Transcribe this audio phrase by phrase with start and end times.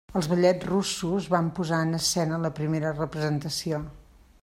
[0.19, 3.87] Els Ballets Russos van posar en escena la primera representació.